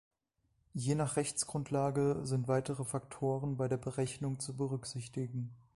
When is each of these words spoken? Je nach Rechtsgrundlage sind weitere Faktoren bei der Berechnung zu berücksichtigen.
Je 0.73 0.95
nach 0.95 1.15
Rechtsgrundlage 1.15 2.21
sind 2.23 2.47
weitere 2.47 2.83
Faktoren 2.85 3.55
bei 3.57 3.67
der 3.67 3.77
Berechnung 3.77 4.39
zu 4.39 4.57
berücksichtigen. 4.57 5.51